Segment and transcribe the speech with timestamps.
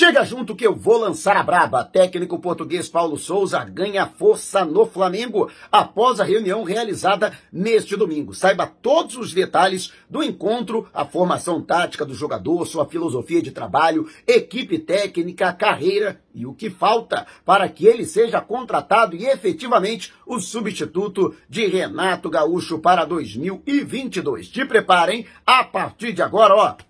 [0.00, 1.84] Chega junto que eu vou lançar a braba.
[1.84, 8.32] Técnico português Paulo Souza ganha força no Flamengo após a reunião realizada neste domingo.
[8.32, 14.08] Saiba todos os detalhes do encontro, a formação tática do jogador, sua filosofia de trabalho,
[14.26, 20.40] equipe técnica, carreira e o que falta para que ele seja contratado e efetivamente o
[20.40, 24.48] substituto de Renato Gaúcho para 2022.
[24.48, 26.89] Te preparem a partir de agora, ó.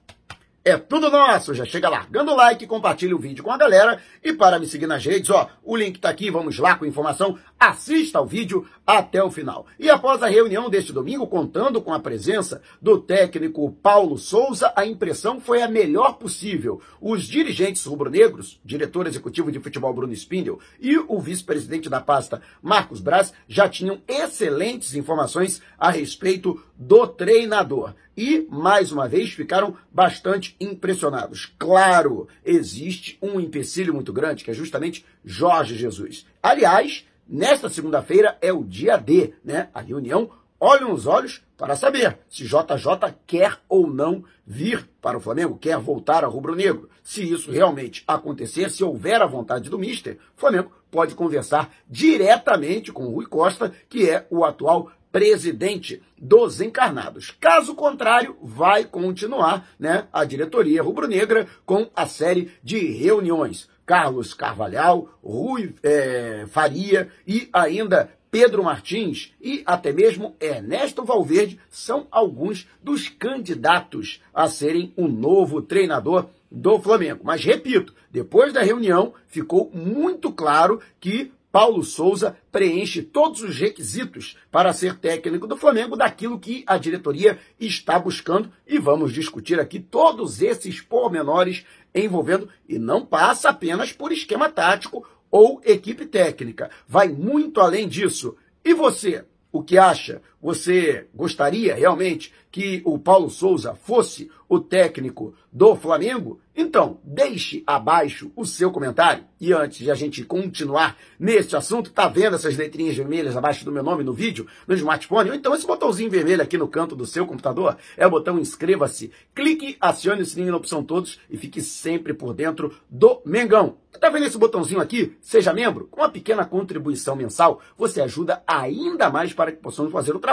[0.62, 1.54] É tudo nosso.
[1.54, 3.98] Já chega largando o like, compartilha o vídeo com a galera.
[4.22, 7.38] E para me seguir nas redes, ó, o link tá aqui, vamos lá com informação.
[7.59, 9.66] Assista ao vídeo até o final.
[9.78, 14.84] E após a reunião deste domingo, contando com a presença do técnico Paulo Souza, a
[14.84, 16.82] impressão foi a melhor possível.
[17.01, 23.01] Os dirigentes rubro-negros, diretor executivo de futebol Bruno Spindel e o vice-presidente da pasta Marcos
[23.01, 30.57] Braz já tinham excelentes informações a respeito do treinador e, mais uma vez, ficaram bastante
[30.59, 31.52] impressionados.
[31.59, 36.27] Claro, existe um empecilho muito grande, que é justamente Jorge Jesus.
[36.43, 39.69] Aliás, nesta segunda-feira é o dia D, né?
[39.74, 45.21] A reunião olha nos olhos para saber se JJ quer ou não vir para o
[45.21, 46.88] Flamengo, quer voltar ao rubro-negro.
[47.02, 52.91] Se isso realmente acontecer, se houver a vontade do Mister, o Flamengo pode conversar diretamente
[52.91, 57.30] com o Rui Costa, que é o atual presidente dos encarnados.
[57.41, 63.69] Caso contrário, vai continuar né, a diretoria rubro-negra com a série de reuniões.
[63.85, 72.06] Carlos Carvalhal, Rui é, Faria e ainda Pedro Martins e até mesmo Ernesto Valverde são
[72.11, 77.22] alguns dos candidatos a serem o novo treinador do Flamengo.
[77.25, 84.37] Mas repito, depois da reunião ficou muito claro que Paulo Souza preenche todos os requisitos
[84.50, 89.81] para ser técnico do Flamengo daquilo que a diretoria está buscando e vamos discutir aqui
[89.81, 97.09] todos esses pormenores envolvendo e não passa apenas por esquema tático ou equipe técnica, vai
[97.09, 98.37] muito além disso.
[98.64, 100.20] E você, o que acha?
[100.43, 106.41] Você gostaria realmente que o Paulo Souza fosse o técnico do Flamengo?
[106.56, 109.25] Então, deixe abaixo o seu comentário.
[109.41, 113.70] E antes de a gente continuar neste assunto, tá vendo essas letrinhas vermelhas abaixo do
[113.70, 115.31] meu nome no vídeo, no smartphone?
[115.31, 119.12] Ou então esse botãozinho vermelho aqui no canto do seu computador é o botão inscreva-se.
[119.34, 123.76] Clique, acione o sininho na opção todos e fique sempre por dentro do Mengão.
[124.00, 125.16] Tá vendo esse botãozinho aqui?
[125.20, 125.87] Seja membro.
[125.91, 130.29] Com uma pequena contribuição mensal, você ajuda ainda mais para que possamos fazer o trabalho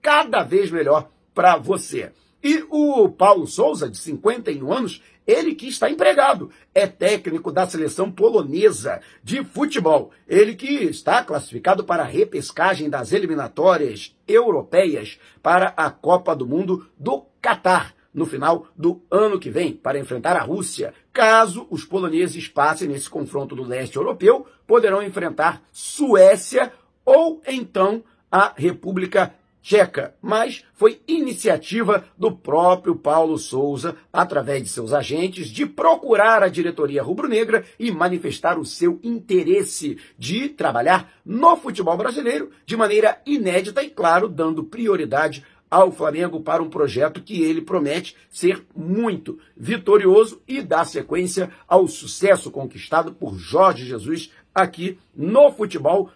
[0.00, 2.12] cada vez melhor para você.
[2.42, 8.12] E o Paulo Souza, de 51 anos, ele que está empregado, é técnico da seleção
[8.12, 10.10] polonesa de futebol.
[10.28, 16.86] Ele que está classificado para a repescagem das eliminatórias europeias para a Copa do Mundo
[16.98, 20.94] do Catar no final do ano que vem para enfrentar a Rússia.
[21.12, 26.72] Caso os poloneses passem nesse confronto do leste europeu, poderão enfrentar Suécia
[27.04, 28.04] ou então
[28.34, 35.64] a República Tcheca, mas foi iniciativa do próprio Paulo Souza, através de seus agentes, de
[35.64, 42.76] procurar a diretoria rubro-negra e manifestar o seu interesse de trabalhar no futebol brasileiro de
[42.76, 48.66] maneira inédita e, claro, dando prioridade ao Flamengo para um projeto que ele promete ser
[48.74, 56.14] muito vitorioso e dar sequência ao sucesso conquistado por Jorge Jesus aqui no futebol brasileiro.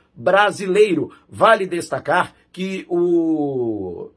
[1.29, 4.11] Vale destacar que o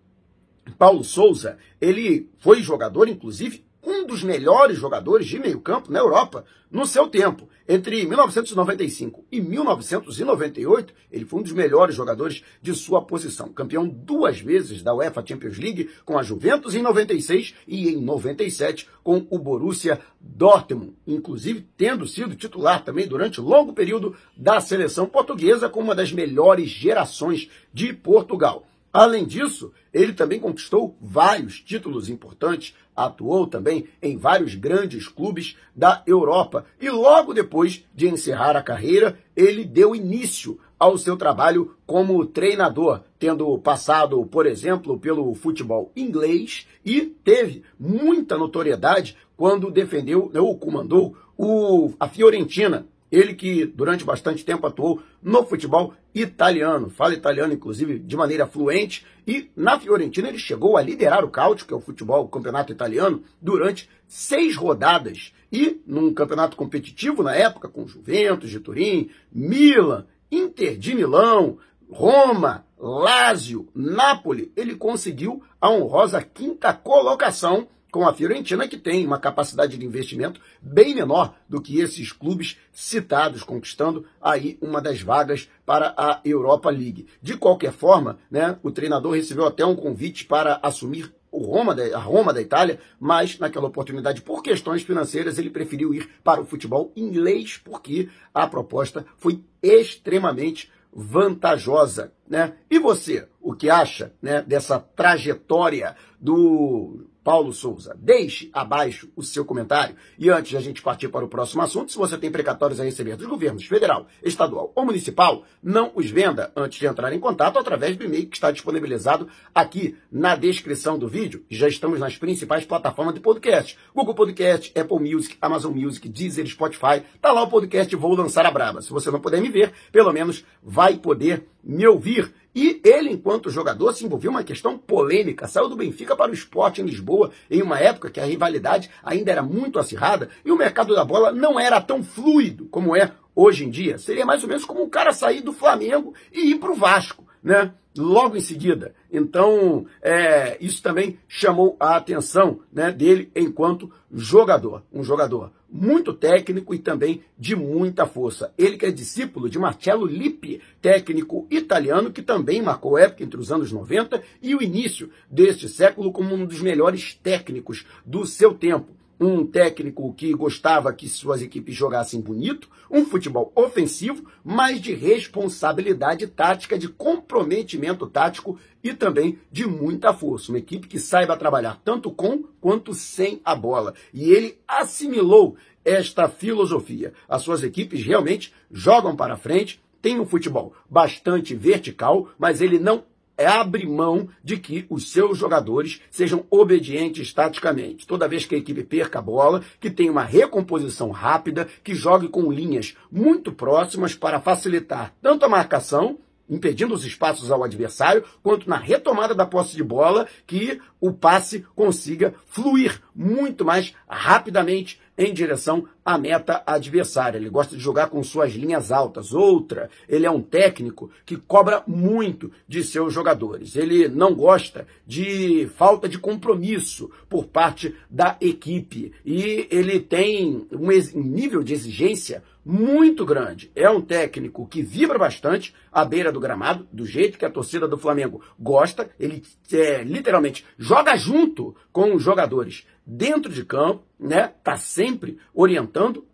[0.78, 6.86] Paulo Souza, ele foi jogador, inclusive, um dos melhores jogadores de meio-campo na Europa no
[6.86, 7.50] seu tempo.
[7.68, 13.52] Entre 1995 e 1998, ele foi um dos melhores jogadores de sua posição.
[13.52, 18.88] Campeão duas vezes da UEFA Champions League com a Juventus em 96 e em 97
[19.04, 25.70] com o Borussia Dortmund, inclusive tendo sido titular também durante longo período da seleção portuguesa
[25.70, 28.66] com uma das melhores gerações de Portugal.
[28.94, 36.04] Além disso, ele também conquistou vários títulos importantes, atuou também em vários grandes clubes da
[36.06, 36.66] Europa.
[36.80, 43.02] E logo depois de encerrar a carreira, ele deu início ao seu trabalho como treinador,
[43.20, 51.16] tendo passado, por exemplo, pelo futebol inglês e teve muita notoriedade quando defendeu ou comandou
[51.38, 58.00] o, a Fiorentina ele que durante bastante tempo atuou no futebol italiano, fala italiano inclusive
[58.00, 61.82] de maneira fluente, e na Fiorentina ele chegou a liderar o Cáutio, que é o
[61.82, 65.34] futebol, o campeonato italiano, durante seis rodadas.
[65.52, 71.58] E num campeonato competitivo na época, com Juventus de Turim, Milan, Inter de Milão,
[71.90, 79.20] Roma, Lazio, Nápoles, ele conseguiu a honrosa quinta colocação com a Fiorentina, que tem uma
[79.20, 85.50] capacidade de investimento bem menor do que esses clubes citados, conquistando aí uma das vagas
[85.66, 87.08] para a Europa League.
[87.22, 92.00] De qualquer forma, né, o treinador recebeu até um convite para assumir o Roma, a
[92.00, 96.92] Roma da Itália, mas naquela oportunidade, por questões financeiras, ele preferiu ir para o futebol
[96.96, 102.56] inglês, porque a proposta foi extremamente vantajosa, né?
[102.70, 107.96] E você, o que acha, né, dessa trajetória do Paulo Souza.
[108.00, 109.96] Deixe abaixo o seu comentário.
[110.18, 112.84] E antes de a gente partir para o próximo assunto, se você tem precatórios a
[112.84, 117.60] receber dos governos federal, estadual ou municipal, não os venda antes de entrar em contato
[117.60, 121.46] através do e-mail que está disponibilizado aqui na descrição do vídeo.
[121.50, 127.04] Já estamos nas principais plataformas de podcast: Google Podcast, Apple Music, Amazon Music, Deezer, Spotify.
[127.22, 128.82] Tá lá o podcast Vou Lançar a Braba.
[128.82, 132.34] Se você não puder me ver, pelo menos vai poder me ouvir.
[132.54, 135.48] E ele, enquanto jogador, se envolveu em uma questão polêmica.
[135.48, 139.32] Saiu do Benfica para o esporte em Lisboa, em uma época que a rivalidade ainda
[139.32, 143.66] era muito acirrada e o mercado da bola não era tão fluido como é hoje
[143.66, 143.98] em dia.
[143.98, 147.26] Seria mais ou menos como um cara sair do Flamengo e ir para o Vasco,
[147.42, 147.74] né?
[147.98, 148.94] Logo em seguida.
[149.12, 154.84] Então, é, isso também chamou a atenção né, dele enquanto jogador.
[154.92, 158.54] Um jogador muito técnico e também de muita força.
[158.58, 163.52] Ele que é discípulo de Marcello Lippi, técnico italiano que também marcou época entre os
[163.52, 169.01] anos 90 e o início deste século como um dos melhores técnicos do seu tempo
[169.22, 176.26] um técnico que gostava que suas equipes jogassem bonito, um futebol ofensivo, mas de responsabilidade
[176.26, 180.52] tática, de comprometimento tático e também de muita força.
[180.52, 183.94] Uma equipe que saiba trabalhar tanto com quanto sem a bola.
[184.12, 187.14] E ele assimilou esta filosofia.
[187.30, 193.04] As suas equipes realmente jogam para frente, tem um futebol bastante vertical, mas ele não
[193.38, 198.06] abre mão de que os seus jogadores sejam obedientes taticamente.
[198.06, 202.28] Toda vez que a equipe perca a bola, que tenha uma recomposição rápida, que jogue
[202.28, 206.20] com linhas muito próximas para facilitar tanto a marcação
[206.52, 211.66] impedindo os espaços ao adversário, quanto na retomada da posse de bola, que o passe
[211.74, 217.38] consiga fluir muito mais rapidamente em direção à meta adversária.
[217.38, 219.34] Ele gosta de jogar com suas linhas altas.
[219.34, 223.76] Outra, ele é um técnico que cobra muito de seus jogadores.
[223.76, 230.90] Ele não gosta de falta de compromisso por parte da equipe e ele tem um
[231.22, 233.72] nível de exigência muito grande.
[233.76, 237.88] É um técnico que vibra bastante à beira do gramado, do jeito que a torcida
[237.88, 239.10] do Flamengo gosta.
[239.20, 239.44] Ele
[239.74, 244.54] é, literalmente joga junto com os jogadores dentro de campo, né?
[244.64, 245.40] Tá sempre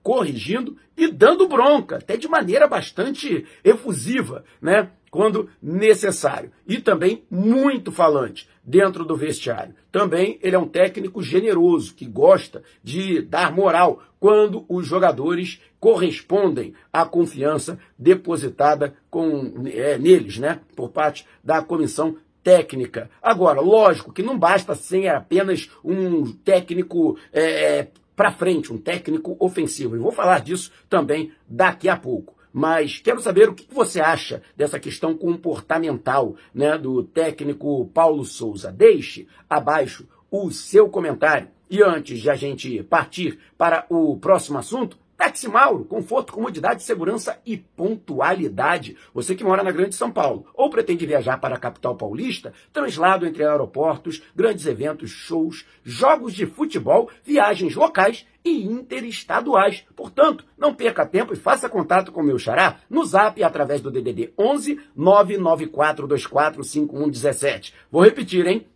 [0.01, 4.89] corrigindo e dando bronca, até de maneira bastante efusiva, né?
[5.09, 6.51] Quando necessário.
[6.67, 9.73] E também muito falante dentro do vestiário.
[9.91, 16.73] Também ele é um técnico generoso, que gosta de dar moral quando os jogadores correspondem
[16.91, 20.59] à confiança depositada com, é, neles, né?
[20.75, 23.09] Por parte da comissão técnica.
[23.21, 27.87] Agora, lógico que não basta ser apenas um técnico é,
[28.17, 29.95] para frente, um técnico ofensivo.
[29.95, 32.35] E vou falar disso também daqui a pouco.
[32.51, 38.71] Mas quero saber o que você acha dessa questão comportamental né, do técnico Paulo Souza.
[38.71, 41.49] Deixe abaixo o seu comentário.
[41.69, 47.39] E antes de a gente partir para o próximo assunto, Táxi Mauro, conforto, comodidade, segurança
[47.43, 48.95] e pontualidade.
[49.15, 53.25] Você que mora na Grande São Paulo ou pretende viajar para a capital paulista, translado
[53.25, 59.83] entre aeroportos, grandes eventos, shows, jogos de futebol, viagens locais e interestaduais.
[59.95, 63.89] Portanto, não perca tempo e faça contato com o meu xará no zap através do
[63.89, 67.73] DDD 11 99424 5117.
[67.91, 68.67] Vou repetir, hein?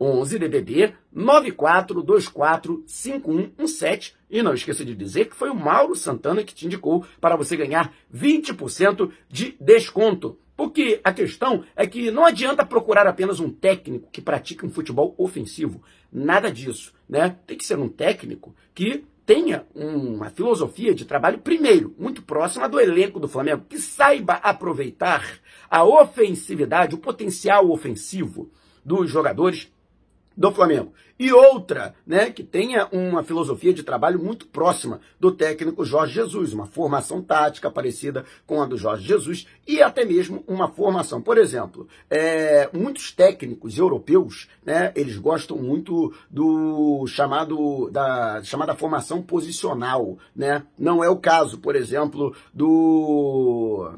[0.00, 4.14] 11 DDD 94245117.
[4.28, 7.56] E não esqueça de dizer que foi o Mauro Santana que te indicou para você
[7.56, 10.38] ganhar 20% de desconto.
[10.56, 15.14] Porque a questão é que não adianta procurar apenas um técnico que pratica um futebol
[15.18, 15.82] ofensivo.
[16.10, 17.36] Nada disso, né?
[17.46, 22.80] Tem que ser um técnico que tenha uma filosofia de trabalho, primeiro, muito próxima do
[22.80, 28.50] elenco do Flamengo, que saiba aproveitar a ofensividade, o potencial ofensivo
[28.84, 29.70] dos jogadores
[30.36, 30.92] do Flamengo.
[31.18, 36.52] E outra, né, que tenha uma filosofia de trabalho muito próxima do técnico Jorge Jesus,
[36.52, 41.22] uma formação tática parecida com a do Jorge Jesus e até mesmo uma formação.
[41.22, 49.22] Por exemplo, é, muitos técnicos europeus, né, eles gostam muito do chamado da chamada formação
[49.22, 50.64] posicional, né?
[50.78, 53.94] Não é o caso, por exemplo, do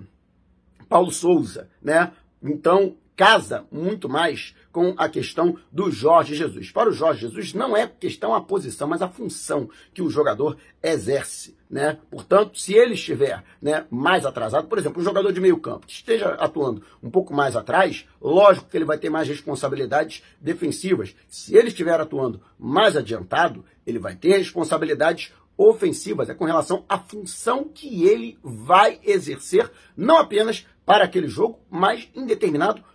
[0.89, 2.13] Paulo Souza, né?
[2.41, 6.71] Então, casa muito mais com a questão do Jorge Jesus.
[6.71, 10.57] Para o Jorge Jesus, não é questão a posição, mas a função que o jogador
[10.81, 11.59] exerce.
[11.69, 11.99] Né?
[12.09, 15.95] Portanto, se ele estiver né, mais atrasado, por exemplo, um jogador de meio campo que
[15.95, 21.13] esteja atuando um pouco mais atrás, lógico que ele vai ter mais responsabilidades defensivas.
[21.29, 27.01] Se ele estiver atuando mais adiantado, ele vai ter responsabilidades ofensivas, é com relação à
[27.01, 32.89] função que ele vai exercer, não apenas para aquele jogo, mas em determinado momento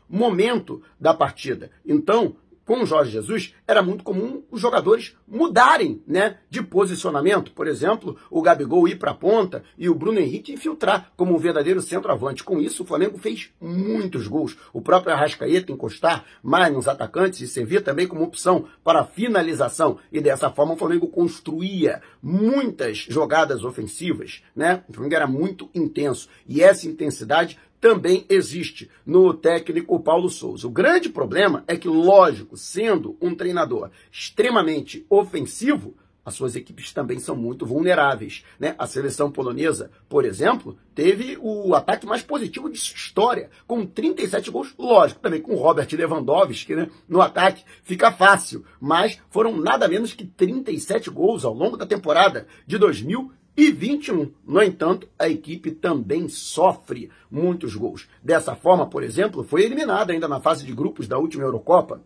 [1.00, 1.72] da partida.
[1.86, 7.52] Então, com o Jorge Jesus, era muito comum os jogadores mudarem né, de posicionamento.
[7.52, 11.38] Por exemplo, o Gabigol ir para a ponta e o Bruno Henrique infiltrar como um
[11.38, 12.44] verdadeiro centroavante.
[12.44, 14.56] Com isso, o Flamengo fez muitos gols.
[14.72, 19.98] O próprio Arrascaeta encostar mais nos atacantes e servir também como opção para finalização.
[20.12, 24.42] E dessa forma, o Flamengo construía muitas jogadas ofensivas.
[24.56, 24.84] Né?
[24.88, 26.30] O Flamengo era muito intenso.
[26.48, 30.66] E essa intensidade também existe no técnico Paulo Souza.
[30.66, 37.20] O grande problema é que, lógico, sendo um treinador extremamente ofensivo, as suas equipes também
[37.20, 38.46] são muito vulneráveis.
[38.58, 38.74] Né?
[38.80, 44.50] A seleção polonesa, por exemplo, teve o ataque mais positivo de sua história, com 37
[44.50, 44.74] gols.
[44.80, 46.90] Lógico, também com Robert Lewandowski né?
[47.06, 48.64] no ataque, fica fácil.
[48.80, 54.32] Mas foram nada menos que 37 gols ao longo da temporada de 2000 e 21.
[54.46, 58.08] No entanto, a equipe também sofre muitos gols.
[58.22, 62.02] Dessa forma, por exemplo, foi eliminada ainda na fase de grupos da última Eurocopa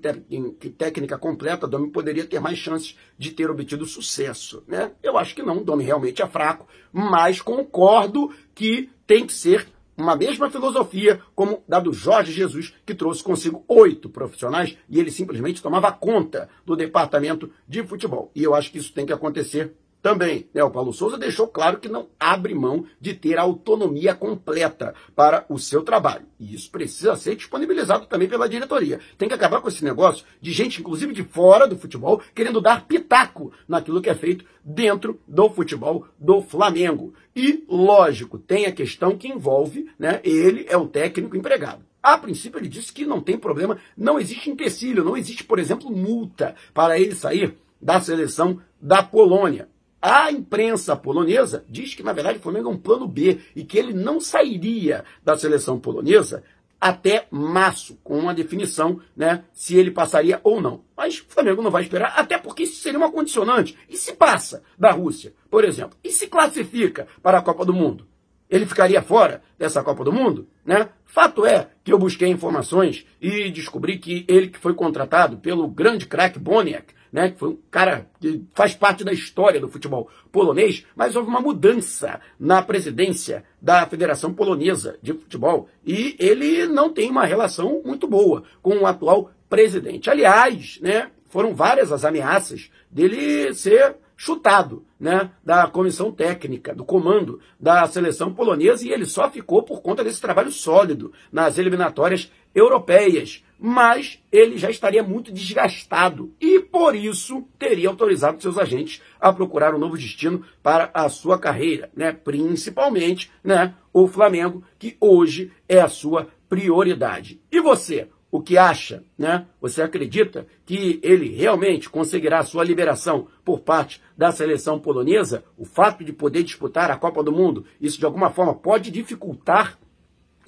[0.77, 4.62] técnica completa, Domi poderia ter mais chances de ter obtido sucesso.
[4.67, 4.91] Né?
[5.01, 9.65] Eu acho que não, Domi realmente é fraco, mas concordo que tem que ser
[9.96, 15.10] uma mesma filosofia como da do Jorge Jesus, que trouxe consigo oito profissionais e ele
[15.10, 18.29] simplesmente tomava conta do departamento de futebol.
[18.36, 21.77] E eu acho que isso tem que acontecer também, né, o Paulo Souza deixou claro
[21.77, 26.25] que não abre mão de ter autonomia completa para o seu trabalho.
[26.39, 29.00] E isso precisa ser disponibilizado também pela diretoria.
[29.18, 32.86] Tem que acabar com esse negócio de gente, inclusive de fora do futebol, querendo dar
[32.86, 37.13] pitaco naquilo que é feito dentro do futebol do Flamengo.
[37.36, 41.84] E, lógico, tem a questão que envolve, né, ele é o técnico empregado.
[42.01, 45.91] A princípio, ele disse que não tem problema, não existe empecilho, não existe, por exemplo,
[45.91, 49.69] multa para ele sair da seleção da Polônia.
[50.01, 53.77] A imprensa polonesa diz que, na verdade, o Flamengo é um plano B e que
[53.77, 56.44] ele não sairia da seleção polonesa
[56.79, 60.82] até março, com uma definição, né, se ele passaria ou não.
[60.96, 63.77] Mas o Flamengo não vai esperar, até porque isso seria uma condicionante.
[63.89, 65.98] E se passa da Rússia, por exemplo?
[66.01, 68.08] E se classifica para a Copa do Mundo?
[68.50, 70.89] Ele ficaria fora dessa Copa do Mundo, né?
[71.06, 76.08] Fato é que eu busquei informações e descobri que ele que foi contratado pelo grande
[76.08, 80.86] craque Boniek né, que foi um cara que faz parte da história do futebol polonês,
[80.96, 87.10] mas houve uma mudança na presidência da Federação Polonesa de Futebol e ele não tem
[87.10, 90.10] uma relação muito boa com o atual presidente.
[90.10, 97.39] Aliás, né, foram várias as ameaças dele ser chutado né, da comissão técnica, do comando
[97.58, 103.44] da seleção polonesa, e ele só ficou por conta desse trabalho sólido nas eliminatórias europeias.
[103.62, 109.75] Mas ele já estaria muito desgastado e, por isso, teria autorizado seus agentes a procurar
[109.75, 112.13] um novo destino para a sua carreira, né?
[112.13, 117.41] principalmente né, o Flamengo, que hoje é a sua prioridade.
[117.51, 118.08] E você?
[118.32, 119.48] o que acha, né?
[119.60, 125.44] Você acredita que ele realmente conseguirá sua liberação por parte da seleção polonesa?
[125.58, 129.79] O fato de poder disputar a Copa do Mundo, isso de alguma forma pode dificultar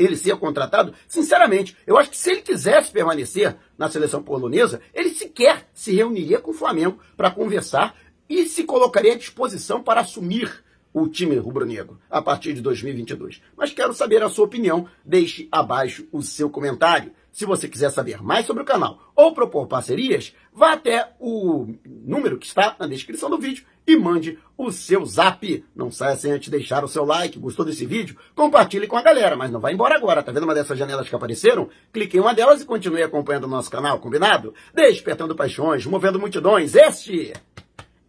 [0.03, 0.93] ele ser contratado?
[1.07, 6.39] Sinceramente, eu acho que se ele quisesse permanecer na seleção polonesa, ele sequer se reuniria
[6.39, 7.95] com o Flamengo para conversar
[8.29, 13.41] e se colocaria à disposição para assumir o time rubro-negro a partir de 2022.
[13.55, 14.87] Mas quero saber a sua opinião.
[15.05, 17.11] Deixe abaixo o seu comentário.
[17.31, 22.37] Se você quiser saber mais sobre o canal ou propor parcerias, vá até o número
[22.37, 25.65] que está na descrição do vídeo e mande o seu zap.
[25.75, 27.39] Não saia sem antes deixar o seu like.
[27.39, 28.17] Gostou desse vídeo?
[28.35, 30.21] Compartilhe com a galera, mas não vai embora agora.
[30.21, 31.69] Tá vendo uma dessas janelas que apareceram?
[31.91, 34.53] Clique em uma delas e continue acompanhando o nosso canal, combinado?
[34.73, 36.75] Despertando paixões, movendo multidões.
[36.75, 37.33] Este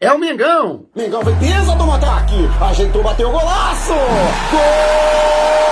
[0.01, 0.87] é o Mengão.
[0.95, 2.35] Mengão foi pesa no ataque.
[2.61, 3.93] Ajeitou, bateu o golaço.
[4.51, 5.72] Gol!